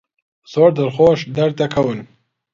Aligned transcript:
زۆر 0.51 0.69
دڵخۆش 0.77 1.19
دەردەکەون. 1.35 1.99